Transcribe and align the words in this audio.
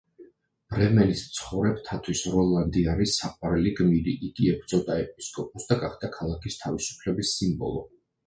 ბრემენის 0.75 1.19
მცხოვრებთათვის 1.25 2.21
როლანდი 2.35 2.83
არის 2.93 3.11
საყვარელი 3.19 3.73
გმირი, 3.81 4.15
იგი 4.29 4.49
ებრძოდა 4.55 4.97
ეპისკოპოსს 5.03 5.71
და 5.73 5.77
გახდა 5.87 6.11
ქალაქის 6.19 6.59
თავისუფლების 6.65 7.37
სიმბოლო. 7.37 7.85